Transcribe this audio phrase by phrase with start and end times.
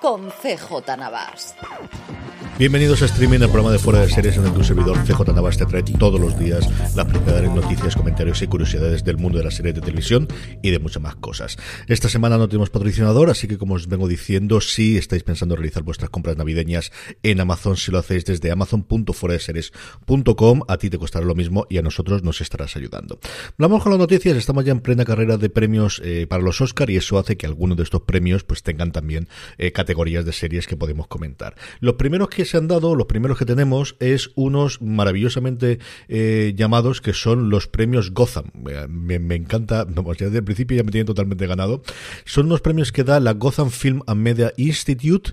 [0.00, 1.54] con CJ Navas.
[2.58, 5.30] Bienvenidos a Streaming, el programa de fuera de series en el que un servidor CJ
[5.34, 9.44] Navas te trae todos los días las principales noticias, comentarios y curiosidades del mundo de
[9.44, 10.26] las series de televisión
[10.62, 11.58] y de muchas más cosas.
[11.86, 15.58] Esta semana no tenemos patrocinador, así que como os vengo diciendo, si estáis pensando en
[15.58, 21.26] realizar vuestras compras navideñas en Amazon, si lo hacéis desde amazon.fueradeseries.com, a ti te costará
[21.26, 23.18] lo mismo y a nosotros nos estarás ayudando.
[23.58, 26.88] Vamos con las noticias, estamos ya en plena carrera de premios eh, para los Oscar
[26.88, 30.66] y eso hace que algunos de estos premios pues tengan también eh, categorías de series
[30.66, 31.54] que podemos comentar.
[31.78, 37.00] Los primeros que se han dado, los primeros que tenemos, es unos maravillosamente eh, llamados
[37.00, 38.46] que son los premios Gotham.
[38.88, 41.82] Me, encanta, desde el principio ya me tienen totalmente ganado.
[42.24, 45.30] Son unos premios que da la Gotham Film and Media Institute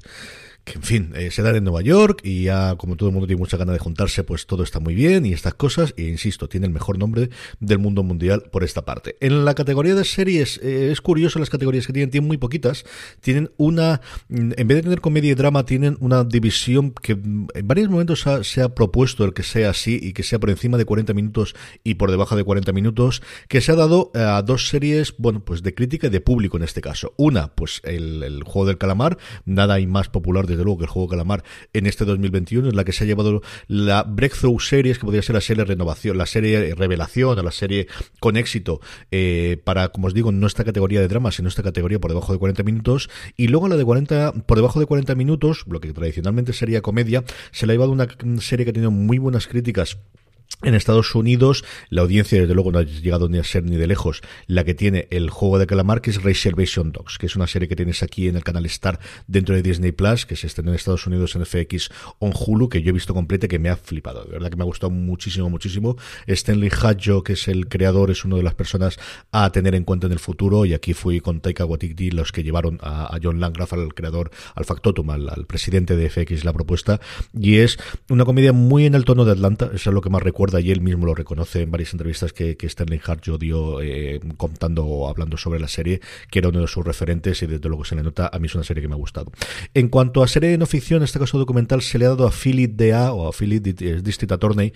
[0.64, 3.28] que en fin, eh, se dan en Nueva York y ya como todo el mundo
[3.28, 6.48] tiene mucha ganas de juntarse, pues todo está muy bien y estas cosas, e insisto,
[6.48, 9.18] tiene el mejor nombre del mundo mundial por esta parte.
[9.20, 12.86] En la categoría de series, eh, es curioso las categorías que tienen, tienen muy poquitas,
[13.20, 17.48] tienen una, mm, en vez de tener comedia y drama, tienen una división que mm,
[17.56, 20.78] en varios momentos se ha propuesto el que sea así y que sea por encima
[20.78, 24.70] de 40 minutos y por debajo de 40 minutos, que se ha dado a dos
[24.70, 27.14] series, bueno, pues de crítica y de público en este caso.
[27.18, 30.86] Una, pues el, el juego del calamar, nada hay más popular de desde luego que
[30.86, 34.98] el juego Calamar en este 2021, es la que se ha llevado la Breakthrough Series,
[34.98, 37.88] que podría ser la serie Renovación, la serie Revelación, o la serie
[38.20, 38.80] con éxito,
[39.12, 42.34] eh, para, como os digo, no esta categoría de drama, sino esta categoría por debajo
[42.34, 45.92] de 40 minutos, y luego la de 40, por debajo de 40 minutos, lo que
[45.94, 48.08] tradicionalmente sería comedia, se le ha llevado una
[48.40, 49.98] serie que ha tenido muy buenas críticas
[50.62, 53.88] en Estados Unidos, la audiencia, desde luego, no ha llegado ni a ser ni de
[53.88, 57.48] lejos la que tiene el juego de calamar, que es Reservation Dogs, que es una
[57.48, 60.72] serie que tienes aquí en el canal Star dentro de Disney Plus, que se estrenó
[60.72, 63.60] en Estados Unidos en FX o en Hulu, que yo he visto completa y que
[63.60, 64.24] me ha flipado.
[64.24, 65.98] De verdad que me ha gustado muchísimo, muchísimo.
[66.28, 68.98] Stanley Hadjo, que es el creador, es una de las personas
[69.32, 70.66] a tener en cuenta en el futuro.
[70.66, 74.66] Y aquí fui con Taika Waititi los que llevaron a, John Landgraf, al creador, al
[74.66, 77.00] factotum, al, al presidente de FX, la propuesta.
[77.38, 77.78] Y es
[78.10, 80.72] una comedia muy en el tono de Atlanta, eso es lo que más recuerda y
[80.72, 85.08] él mismo lo reconoce en varias entrevistas que, que Sterling Hart dio eh, contando o
[85.08, 88.04] hablando sobre la serie, que era uno de sus referentes y desde luego se le
[88.04, 89.32] nota, a mí es una serie que me ha gustado.
[89.74, 92.28] En cuanto a serie de no ficción, en este caso documental, se le ha dado
[92.28, 94.74] a Philip DA o a Philip District Attorney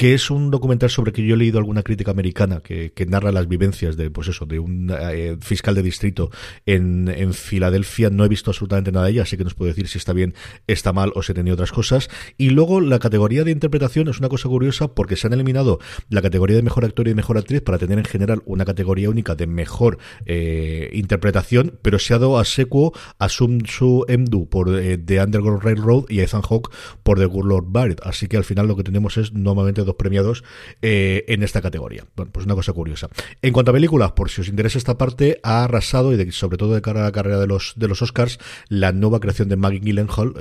[0.00, 3.46] que es un documental sobre que yo he leído alguna crítica americana que, narra las
[3.48, 6.30] vivencias de, pues eso, de un eh, fiscal de distrito
[6.64, 8.08] en, en, Filadelfia.
[8.08, 10.14] No he visto absolutamente nada de ella, así que no os puedo decir si está
[10.14, 10.32] bien,
[10.66, 12.08] está mal o si tenía otras cosas.
[12.38, 16.22] Y luego la categoría de interpretación es una cosa curiosa porque se han eliminado la
[16.22, 19.46] categoría de mejor actor y mejor actriz para tener en general una categoría única de
[19.46, 24.96] mejor eh, interpretación, pero se ha dado a Sequo, a Sun Su Emdu por eh,
[24.96, 26.70] The Underground Railroad y a Ethan Hawke
[27.02, 28.00] por The Good Lord Barrett.
[28.02, 30.44] Así que al final lo que tenemos es normalmente premiados
[30.82, 32.06] eh, en esta categoría.
[32.16, 33.08] Bueno, pues una cosa curiosa.
[33.42, 36.74] En cuanto a películas, por si os interesa esta parte, ha arrasado, y sobre todo
[36.74, 39.80] de cara a la carrera de los, de los Oscars, la nueva creación de Maggie
[39.80, 40.34] Gyllenhaal,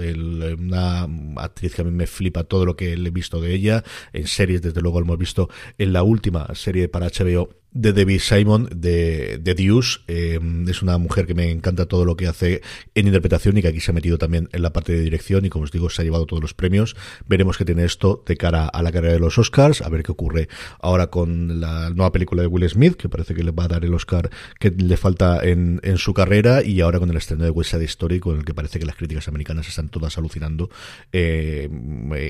[0.59, 1.07] una
[1.37, 3.83] actriz que a mí me flipa todo lo que he visto de ella,
[4.13, 8.19] en series, desde luego lo hemos visto en la última serie para HBO de Debbie
[8.19, 9.99] Simon de, de Deuce.
[10.07, 12.61] Eh, es una mujer que me encanta todo lo que hace
[12.95, 15.49] en interpretación y que aquí se ha metido también en la parte de dirección y
[15.49, 16.95] como os digo se ha llevado todos los premios.
[17.27, 20.11] Veremos qué tiene esto de cara a la carrera de los Oscars, a ver qué
[20.11, 23.67] ocurre ahora con la nueva película de Will Smith, que parece que le va a
[23.67, 24.29] dar el Oscar
[24.59, 27.85] que le falta en, en su carrera y ahora con el estreno de West Side
[27.85, 30.69] Story, con el que parece que las críticas americanas están todas alucinando,
[31.11, 31.69] eh,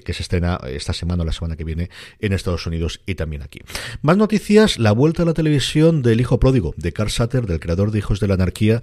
[0.05, 3.41] que se estrena esta semana o la semana que viene en Estados Unidos y también
[3.41, 3.59] aquí.
[4.01, 7.91] Más noticias, la vuelta a la televisión del Hijo Pródigo, de Carl Satter, del creador
[7.91, 8.81] de Hijos de la Anarquía.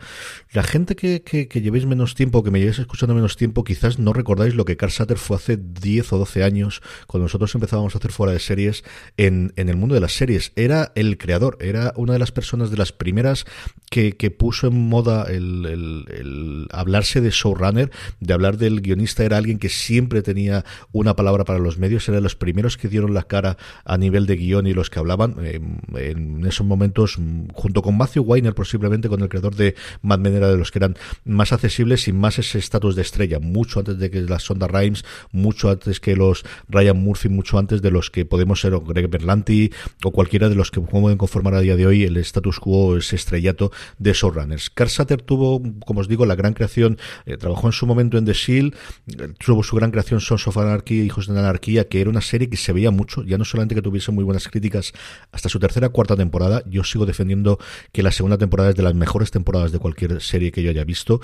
[0.53, 4.13] La gente que, que, llevéis menos tiempo, que me llevéis escuchando menos tiempo, quizás no
[4.13, 7.99] recordáis lo que Carl Satter fue hace 10 o 12 años, cuando nosotros empezábamos a
[7.99, 8.85] hacer fuera de series
[9.17, 10.53] en, en el mundo de las series.
[10.55, 13.45] Era el creador, era una de las personas de las primeras
[13.91, 17.91] que, que puso en moda el, el, hablarse de showrunner,
[18.21, 22.19] de hablar del guionista, era alguien que siempre tenía una palabra para los medios, era
[22.19, 25.45] de los primeros que dieron la cara a nivel de guion y los que hablaban.
[25.45, 30.19] en en esos momentos, mm, junto con Matthew Weiner, posiblemente con el creador de Mad
[30.19, 33.81] Men, era de los que eran más accesibles y más ese estatus de estrella, mucho
[33.81, 37.91] antes de que las Sonda Rhimes, mucho antes que los Ryan Murphy, mucho antes de
[37.91, 39.71] los que podemos ser Greg Berlanti
[40.05, 43.17] o cualquiera de los que pueden conformar a día de hoy el status quo, ese
[43.17, 44.71] estrellato de showrunners.
[44.71, 48.25] Carl Sutter tuvo, como os digo, la gran creación, eh, trabajó en su momento en
[48.25, 48.75] The Shield,
[49.07, 52.21] eh, tuvo su gran creación Sons of Anarchy, Hijos de la Anarquía, que era una
[52.21, 54.93] serie que se veía mucho, ya no solamente que tuviese muy buenas críticas
[55.33, 56.26] hasta su tercera cuarta temporada,
[56.67, 57.59] yo sigo defendiendo
[57.93, 60.85] que la segunda temporada es de las mejores temporadas de cualquier serie que yo haya
[60.85, 61.21] visto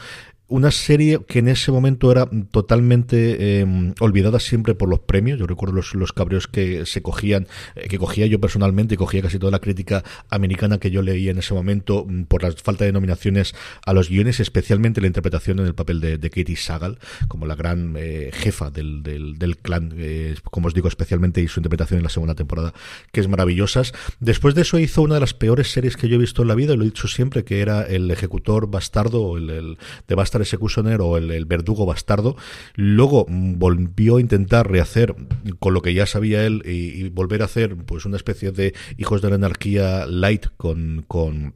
[0.52, 5.38] una serie que en ese momento era totalmente em, olvidada siempre por los premios.
[5.38, 9.22] Yo recuerdo los, los cabreos que se cogían, eh, que cogía yo personalmente y cogía
[9.22, 12.84] casi toda la crítica americana que yo leía en ese momento mm, por la falta
[12.84, 13.54] de nominaciones
[13.87, 16.98] a los guiones, especialmente la interpretación en el papel de, Katie Sagal,
[17.28, 21.60] como la gran eh, jefa del, del, clan, eh, como os digo, especialmente y su
[21.60, 22.75] interpretación en la segunda temporada,
[23.10, 23.94] que es maravillosas.
[24.20, 26.55] Después de eso hizo una de las peores series que yo he visto en la
[26.55, 29.78] vida, y lo he dicho siempre, que era El ejecutor bastardo, el, el
[30.08, 32.36] de Bastard Executioner o el, verdugo bastardo.
[32.74, 35.14] Luego volvió a intentar rehacer
[35.58, 39.22] con lo que ya sabía él y, volver a hacer pues una especie de hijos
[39.22, 41.54] de la anarquía light con, con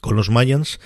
[0.00, 0.78] con los Mayans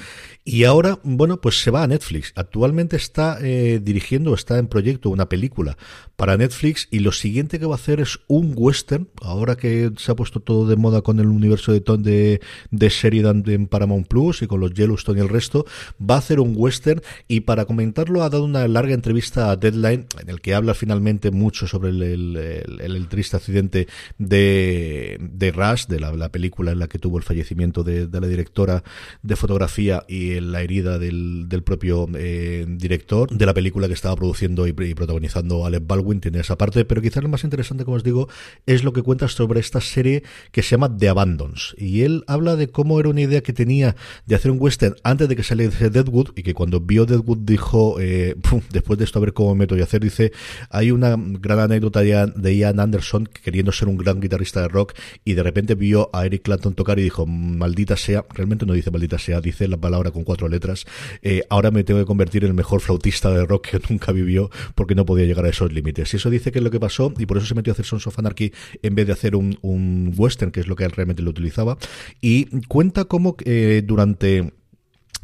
[0.42, 2.32] y ahora, bueno, pues se va a Netflix.
[2.34, 5.76] Actualmente está eh, dirigiendo, está en proyecto una película
[6.16, 9.08] para Netflix y lo siguiente que va a hacer es un western.
[9.20, 12.40] Ahora que se ha puesto todo de moda con el universo de, de,
[12.70, 15.66] de Sheridan en Paramount Plus y con los Yellowstone y el resto,
[16.00, 20.06] va a hacer un western y para comentarlo ha dado una larga entrevista a Deadline
[20.20, 26.00] en el que habla finalmente mucho sobre el, el, triste accidente de, de Rush, de
[26.00, 28.82] la, la, película en la que tuvo el fallecimiento de la directora
[29.22, 34.16] de fotografía y la herida del, del propio eh, director de la película que estaba
[34.16, 38.04] produciendo y, protagonizando Alec Baldwin, tiene esa parte, pero quizás lo más interesante, como os
[38.04, 38.28] digo,
[38.66, 41.74] es lo que cuenta sobre esta serie que se llama The Abandons.
[41.78, 45.28] Y él habla de cómo era una idea que tenía de hacer un western antes
[45.28, 48.36] de que saliese Deadwood y que cuando vio Deadwood dijo, eh,
[48.70, 50.32] después de esto a ver cómo me voy a hacer, dice,
[50.68, 54.94] hay una gran anécdota de Ian Anderson queriendo ser un gran guitarrista de rock
[55.24, 58.89] y de repente vio a Eric Clapton tocar y dijo, maldita sea, realmente no dice
[58.90, 60.86] maldita sea, dice la palabra cuatro letras,
[61.22, 64.50] eh, ahora me tengo que convertir en el mejor flautista de rock que nunca vivió
[64.74, 66.12] porque no podía llegar a esos límites.
[66.12, 67.84] Y eso dice que es lo que pasó y por eso se metió a hacer
[67.84, 68.52] Sons of Anarchy
[68.82, 71.78] en vez de hacer un, un western, que es lo que él realmente lo utilizaba.
[72.20, 74.52] Y cuenta cómo eh, durante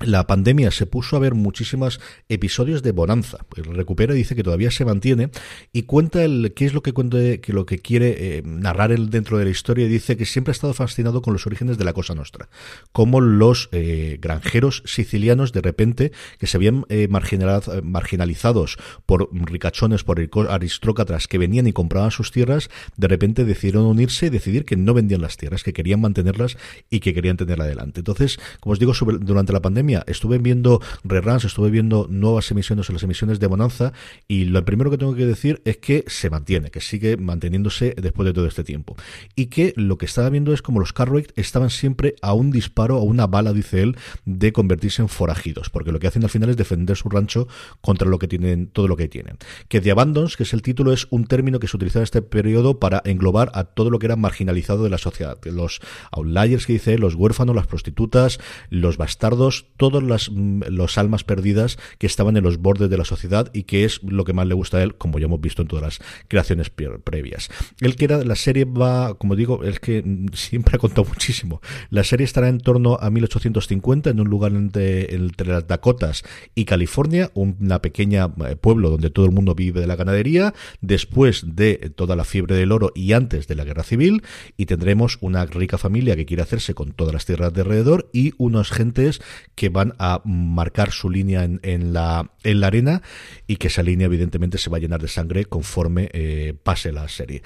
[0.00, 3.38] la pandemia se puso a ver muchísimos episodios de Bonanza.
[3.56, 5.30] recupera y dice que todavía se mantiene
[5.72, 9.38] y cuenta el qué es lo que que lo que quiere eh, narrar él dentro
[9.38, 11.92] de la historia y dice que siempre ha estado fascinado con los orígenes de la
[11.92, 12.48] Cosa Nostra,
[12.92, 20.20] como los eh, granjeros sicilianos de repente que se habían eh, marginalizados por ricachones, por
[20.50, 24.94] aristócratas que venían y compraban sus tierras, de repente decidieron unirse y decidir que no
[24.94, 26.56] vendían las tierras, que querían mantenerlas
[26.90, 28.00] y que querían tenerla adelante.
[28.00, 32.92] Entonces, como os digo, durante la pandemia estuve viendo reruns, estuve viendo nuevas emisiones o
[32.92, 33.92] las emisiones de Bonanza
[34.28, 38.26] y lo primero que tengo que decir es que se mantiene, que sigue manteniéndose después
[38.26, 38.96] de todo este tiempo.
[39.34, 42.96] Y que lo que estaba viendo es como los Cartwright estaban siempre a un disparo,
[42.96, 46.50] a una bala, dice él, de convertirse en forajidos, porque lo que hacen al final
[46.50, 47.48] es defender su rancho
[47.80, 49.38] contra lo que tienen, todo lo que tienen.
[49.68, 52.22] Que The Abandons, que es el título, es un término que se utilizaba en este
[52.22, 55.38] periodo para englobar a todo lo que era marginalizado de la sociedad.
[55.44, 55.80] Los
[56.10, 58.38] outliers que dice él, los huérfanos, las prostitutas,
[58.70, 63.04] los bastardos, todas las mm, los almas perdidas que estaban en los bordes de la
[63.04, 65.62] sociedad y que es lo que más le gusta a él, como ya hemos visto
[65.62, 67.48] en todas las creaciones previas.
[67.80, 71.60] Él que era, la serie va, como digo, es que mm, siempre ha contado muchísimo.
[71.90, 76.64] La serie estará en torno a 1850 en un lugar entre, entre las Dakotas y
[76.64, 81.92] California, una pequeña eh, pueblo donde todo el mundo vive de la ganadería, después de
[81.94, 84.22] toda la fiebre del oro y antes de la guerra civil,
[84.56, 88.32] y tendremos una rica familia que quiere hacerse con todas las tierras de alrededor y
[88.38, 89.20] unos gentes
[89.54, 93.02] que van a marcar su línea en, la, en la arena
[93.46, 97.08] y que esa línea evidentemente se va a llenar de sangre conforme eh, pase la
[97.08, 97.42] serie.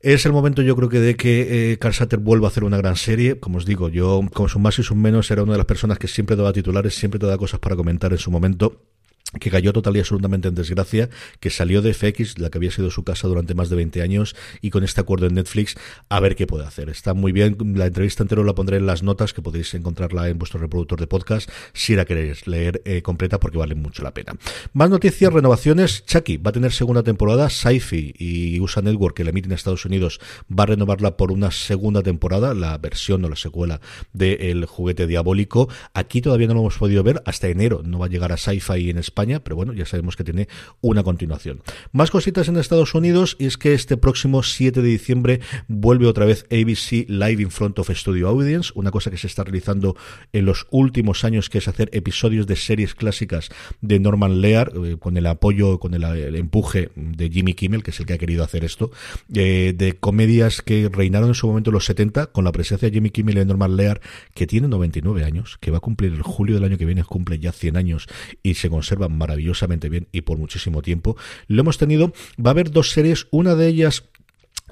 [0.00, 2.76] Es el momento, yo creo que, de que eh, Carl Satter vuelva a hacer una
[2.76, 3.40] gran serie.
[3.40, 5.98] Como os digo, yo, como son más y son menos, era una de las personas
[5.98, 8.82] que siempre daba titulares, siempre te cosas para comentar en su momento
[9.40, 11.08] que cayó total y absolutamente en desgracia,
[11.40, 14.36] que salió de FX, la que había sido su casa durante más de 20 años,
[14.60, 15.76] y con este acuerdo en Netflix,
[16.08, 16.88] a ver qué puede hacer.
[16.88, 20.38] Está muy bien, la entrevista entera la pondré en las notas, que podéis encontrarla en
[20.38, 24.34] vuestro reproductor de podcast, si la queréis leer eh, completa, porque vale mucho la pena.
[24.72, 29.30] Más noticias, renovaciones, Chucky va a tener segunda temporada, Sci-Fi y USA Network, que la
[29.30, 33.36] emite en Estados Unidos, va a renovarla por una segunda temporada, la versión o la
[33.36, 33.80] secuela
[34.12, 35.68] del juguete diabólico.
[35.94, 38.90] Aquí todavía no lo hemos podido ver, hasta enero no va a llegar a Sci-Fi
[38.90, 40.48] en España, Pero bueno, ya sabemos que tiene
[40.80, 41.62] una continuación.
[41.92, 46.24] Más cositas en Estados Unidos y es que este próximo 7 de diciembre vuelve otra
[46.24, 49.96] vez ABC Live in Front of Studio Audience, una cosa que se está realizando
[50.32, 54.96] en los últimos años, que es hacer episodios de series clásicas de Norman Lear, eh,
[54.98, 56.04] con el apoyo, con el,
[56.36, 58.90] empuje de Jimmy Kimmel, que es el que ha querido hacer esto,
[59.34, 62.94] eh, de comedias que reinaron en su momento en los 70, con la presencia de
[62.94, 64.00] Jimmy Kimmel y Norman Lear,
[64.34, 67.38] que tiene 99 años, que va a cumplir el julio del año que viene, cumple
[67.38, 68.06] ya 100 años
[68.42, 71.16] y se conserva maravillosamente bien y por muchísimo tiempo.
[71.48, 72.12] Lo hemos tenido,
[72.44, 74.04] va a haber dos series, una de ellas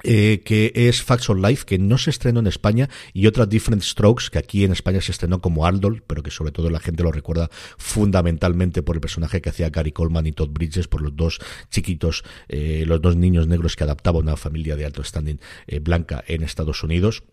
[0.03, 3.81] eh, que es Facts of Life, que no se estrenó en España, y otra Different
[3.81, 7.01] Strokes, que aquí en España se estrenó como Aldol, pero que sobre todo la gente
[7.01, 11.15] lo recuerda fundamentalmente por el personaje que hacía Gary Coleman y Todd Bridges, por los
[11.15, 11.39] dos
[11.71, 16.23] chiquitos, eh, los dos niños negros que adaptaban una familia de alto standing eh, blanca
[16.27, 17.23] en Estados Unidos.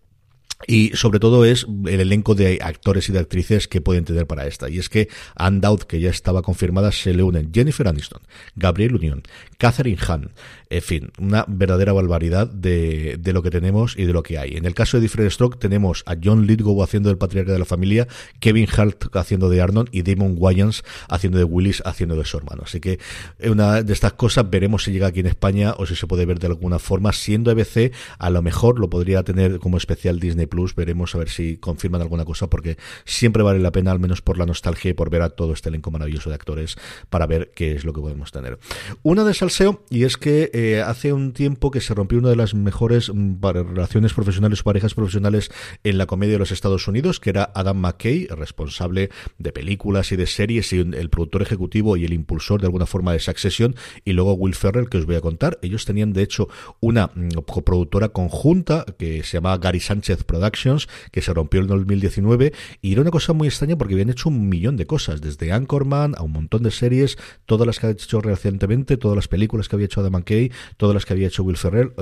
[0.66, 4.46] Y sobre todo es el elenco de actores y de actrices que pueden tener para
[4.46, 4.68] esta.
[4.68, 8.20] Y es que Anne que ya estaba confirmada, se le unen Jennifer Aniston,
[8.56, 9.22] Gabriel Union,
[9.58, 10.32] Catherine Hahn,
[10.70, 14.56] en fin, una verdadera barbaridad de, de, lo que tenemos y de lo que hay.
[14.56, 17.64] En el caso de Different Stroke tenemos a John Lithgow haciendo del patriarca de la
[17.64, 18.08] familia,
[18.40, 22.62] Kevin Hart haciendo de Arnold y Damon Wayans haciendo de Willis, haciendo de su hermano.
[22.64, 22.98] Así que
[23.44, 26.38] una de estas cosas veremos si llega aquí en España o si se puede ver
[26.38, 27.12] de alguna forma.
[27.12, 30.74] Siendo EBC, a lo mejor lo podría tener como especial Disney Plus.
[30.74, 34.36] Veremos a ver si confirman alguna cosa porque siempre vale la pena, al menos por
[34.36, 36.76] la nostalgia y por ver a todo este elenco maravilloso de actores
[37.08, 38.58] para ver qué es lo que podemos tener.
[39.02, 42.36] Una de salseo y es que eh, hace un tiempo que se rompió una de
[42.36, 45.50] las mejores mm, relaciones profesionales o parejas profesionales
[45.84, 50.16] en la comedia de los Estados Unidos, que era Adam McKay, responsable de películas y
[50.16, 54.12] de series y el productor ejecutivo y el impulsor de alguna forma de Succession, y
[54.12, 55.58] luego Will Ferrell, que os voy a contar.
[55.62, 56.48] Ellos tenían, de hecho,
[56.80, 62.52] una mm, coproductora conjunta que se llamaba Gary Sánchez Productions, que se rompió en 2019,
[62.80, 66.14] y era una cosa muy extraña porque habían hecho un millón de cosas, desde Anchorman
[66.16, 69.76] a un montón de series, todas las que ha hecho recientemente, todas las películas que
[69.76, 71.92] había hecho Adam McKay, todas las que había hecho Will Ferrell.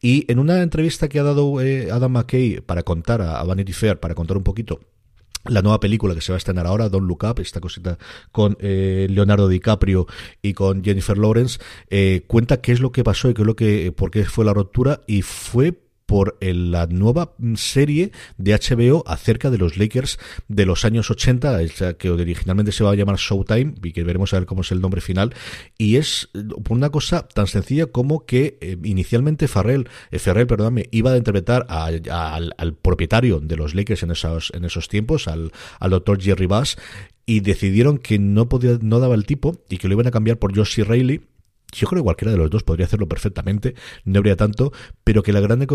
[0.00, 3.98] Y en una entrevista que ha dado eh, Adam McKay para contar a, Vanity Fair,
[3.98, 4.80] para contar un poquito
[5.44, 7.96] la nueva película que se va a estrenar ahora, Don't Look Up, esta cosita
[8.32, 10.06] con eh, Leonardo DiCaprio
[10.42, 13.56] y con Jennifer Lawrence, eh, cuenta qué es lo que pasó y qué es lo
[13.56, 19.50] que, por qué fue la ruptura y fue por la nueva serie de HBO acerca
[19.50, 21.58] de los Lakers de los años 80,
[21.98, 24.80] que originalmente se va a llamar Showtime, y que veremos a ver cómo es el
[24.80, 25.34] nombre final,
[25.76, 26.30] y es
[26.64, 31.18] por una cosa tan sencilla como que eh, inicialmente Farrell, eh, Ferrell, perdóname, iba a
[31.18, 36.46] interpretar al, propietario de los Lakers en esos, en esos tiempos, al, al doctor Jerry
[36.46, 36.78] Bass,
[37.26, 40.38] y decidieron que no podía, no daba el tipo y que lo iban a cambiar
[40.38, 41.20] por Josh Reilly
[41.72, 44.72] yo creo que cualquiera de los dos podría hacerlo perfectamente, no habría tanto,
[45.04, 45.66] pero que el gran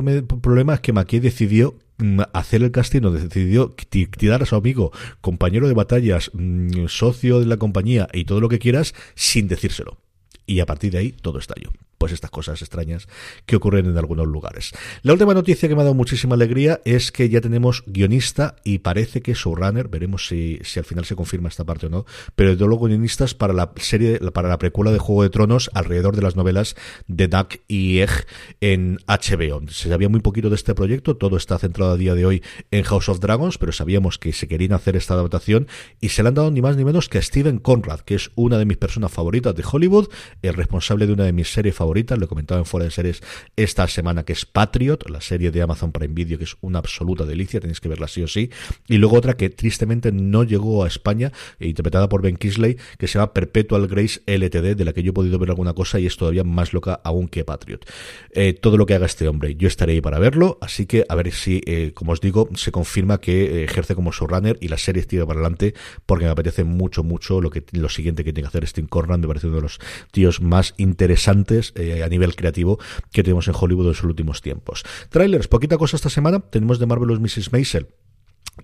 [0.41, 5.67] problema es que McKay decidió mm, hacer el casting, decidió tirar a su amigo, compañero
[5.67, 9.97] de batallas, mm, socio de la compañía y todo lo que quieras sin decírselo.
[10.45, 11.71] Y a partir de ahí todo estalló
[12.03, 13.07] pues estas cosas extrañas
[13.45, 14.73] que ocurren en algunos lugares.
[15.03, 18.79] La última noticia que me ha dado muchísima alegría es que ya tenemos guionista y
[18.79, 22.05] parece que showrunner, veremos si, si al final se confirma esta parte o no,
[22.35, 26.17] pero de luego guionistas para la serie, para la precuela de Juego de Tronos alrededor
[26.17, 26.75] de las novelas
[27.07, 28.27] de Duck y Egg
[28.59, 29.61] en HBO.
[29.69, 32.83] Se sabía muy poquito de este proyecto, todo está centrado a día de hoy en
[32.83, 35.69] House of Dragons, pero sabíamos que se querían hacer esta adaptación
[36.01, 38.29] y se le han dado ni más ni menos que a Steven Conrad, que es
[38.35, 40.09] una de mis personas favoritas de Hollywood,
[40.41, 43.21] el responsable de una de mis series favoritas lo comentaba en Fuera de Series
[43.55, 47.25] esta semana, que es Patriot, la serie de Amazon Prime Video, que es una absoluta
[47.25, 48.49] delicia, tenéis que verla sí o sí.
[48.87, 53.07] Y luego otra que tristemente no llegó a España, e interpretada por Ben Kisley, que
[53.07, 56.07] se llama Perpetual Grace LTD, de la que yo he podido ver alguna cosa y
[56.07, 57.85] es todavía más loca aún que Patriot.
[58.31, 61.15] Eh, todo lo que haga este hombre, yo estaré ahí para verlo, así que a
[61.15, 64.77] ver si, eh, como os digo, se confirma que eh, ejerce como showrunner y la
[64.77, 68.49] serie tira para adelante, porque me apetece mucho, mucho lo que lo siguiente que tiene
[68.49, 69.79] que hacer Steve Corran, me parece uno de los
[70.11, 72.79] tíos más interesantes eh, a nivel creativo
[73.11, 74.83] que tenemos en Hollywood en los últimos tiempos.
[75.09, 76.39] Trailers, poquita cosa esta semana.
[76.39, 77.51] Tenemos de Marvelous Mrs.
[77.51, 77.87] Maisel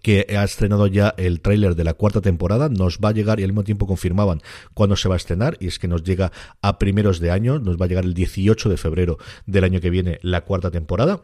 [0.01, 3.43] que ha estrenado ya el tráiler de la cuarta temporada, nos va a llegar y
[3.43, 4.41] al mismo tiempo confirmaban
[4.73, 7.77] cuándo se va a estrenar y es que nos llega a primeros de año, nos
[7.77, 11.21] va a llegar el 18 de febrero del año que viene la cuarta temporada.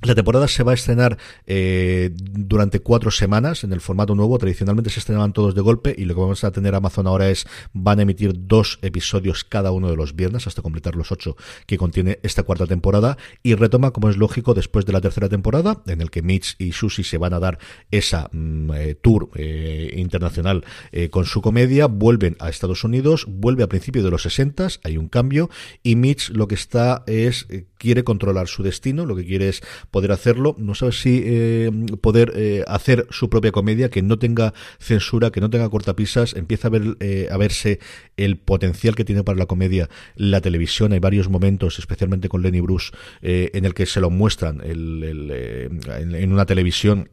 [0.00, 4.36] La temporada se va a estrenar eh, durante cuatro semanas en el formato nuevo.
[4.36, 7.46] Tradicionalmente se estrenaban todos de golpe y lo que vamos a tener Amazon ahora es
[7.72, 11.78] van a emitir dos episodios cada uno de los viernes hasta completar los ocho que
[11.78, 16.00] contiene esta cuarta temporada y retoma como es lógico después de la tercera temporada en
[16.00, 17.60] el que Mitch y Susie se van a dar
[17.92, 20.64] esa mm, eh, tour eh, internacional
[21.10, 21.86] con su comedia.
[21.86, 25.50] Vuelven a Estados Unidos, vuelve a principios de los 60 hay un cambio
[25.82, 27.46] y Mitch lo que está es
[27.78, 31.70] quiere controlar su destino, lo que quiere es poder hacerlo, no sabe si eh,
[32.00, 36.68] poder eh, hacer su propia comedia, que no tenga censura, que no tenga cortapisas, empieza
[36.68, 37.80] a, ver, eh, a verse
[38.16, 40.92] el potencial que tiene para la comedia la televisión.
[40.92, 46.46] Hay varios momentos, especialmente con Lenny Bruce, en el que se lo muestran en una
[46.46, 47.10] televisión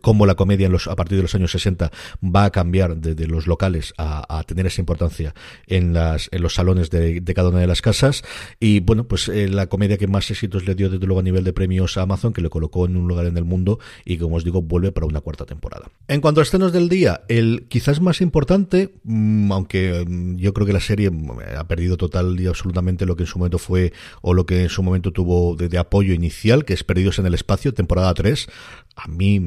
[0.00, 1.90] cómo la comedia en los, a partir de los años 60
[2.22, 5.34] va a cambiar de, los locales a, tener esa importancia
[5.66, 8.22] en, las, en los salones de, cada una de las casas.
[8.60, 11.44] Y bueno, pues eh, la comedia que más éxitos le dio desde luego a nivel
[11.44, 14.36] de premios a Amazon, que le colocó en un lugar en el mundo y como
[14.36, 15.90] os digo, vuelve para una cuarta temporada.
[16.08, 20.66] En cuanto a estrenos del día, el quizás más importante, mm, aunque mm, yo creo
[20.66, 23.92] que la serie mm, ha perdido total y absolutamente lo que en su momento fue
[24.22, 27.26] o lo que en su momento tuvo de, de apoyo inicial, que es Perdidos en
[27.26, 28.48] el Espacio, temporada 3,
[28.96, 29.40] a mí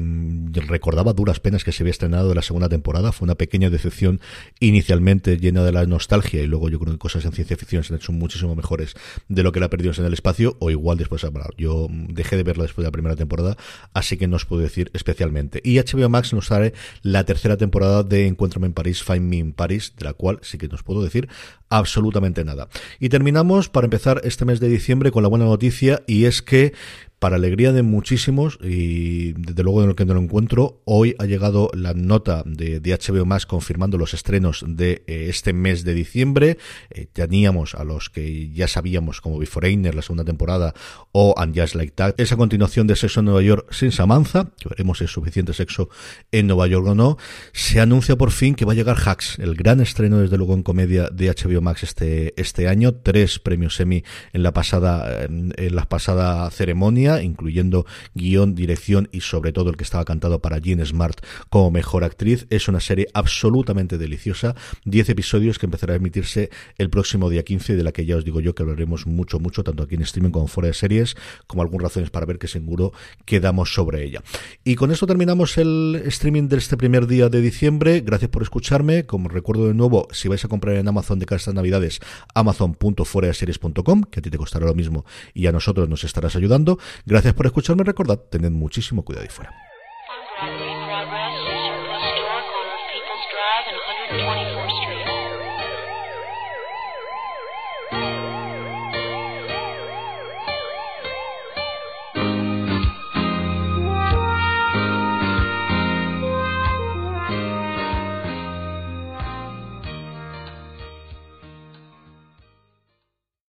[0.54, 3.12] recordaba duras penas que se había estrenado de la segunda temporada.
[3.12, 4.20] Fue una pequeña decepción
[4.60, 7.92] inicialmente llena de la nostalgia y luego yo creo que cosas en ciencia ficción se
[7.92, 8.94] han hecho muchísimo mejores
[9.28, 11.18] de lo que la perdimos en el espacio o igual después.
[11.56, 13.56] Yo dejé de verla después de la primera temporada,
[13.92, 15.60] así que no os puedo decir especialmente.
[15.64, 19.52] Y HBO Max nos trae la tercera temporada de Encuéntrame en París, Find Me in
[19.52, 21.28] Paris, de la cual sí que nos puedo decir
[21.70, 22.68] absolutamente nada.
[22.98, 26.72] Y terminamos para empezar este mes de diciembre con la buena noticia y es que
[27.18, 31.26] para alegría de muchísimos y desde luego en lo que no lo encuentro, hoy ha
[31.26, 36.58] llegado la nota de, HBO Max confirmando los estrenos de eh, este mes de diciembre.
[36.90, 40.74] Eh, teníamos a los que ya sabíamos como Beforehner, la segunda temporada,
[41.12, 42.14] o And Just Like That.
[42.18, 45.88] Esa continuación de Sexo en Nueva York sin Samantha, que veremos si es suficiente sexo
[46.32, 47.18] en Nueva York o no.
[47.52, 50.62] Se anuncia por fin que va a llegar Hacks, el gran estreno desde luego en
[50.62, 52.94] comedia de HBO Max este, este año.
[52.94, 59.52] Tres premios Emmy en la pasada, en la pasada ceremonia incluyendo guion, dirección y sobre
[59.52, 62.46] todo el que estaba cantado para Jean Smart como mejor actriz.
[62.50, 67.76] Es una serie absolutamente deliciosa, 10 episodios que empezará a emitirse el próximo día 15,
[67.76, 70.30] de la que ya os digo yo que hablaremos mucho, mucho, tanto aquí en streaming
[70.30, 72.92] como fuera de series, como algunas razones para ver que seguro
[73.24, 74.22] quedamos sobre ella.
[74.64, 78.00] Y con esto terminamos el streaming de este primer día de diciembre.
[78.00, 79.06] Gracias por escucharme.
[79.06, 82.00] Como recuerdo de nuevo, si vais a comprar en Amazon de cada estas navidades,
[82.34, 86.78] amazon.foraseries.com, que a ti te costará lo mismo y a nosotros nos estarás ayudando.
[87.04, 87.84] Gracias por escucharme.
[87.84, 89.52] Recordad, tened muchísimo cuidado y fuera.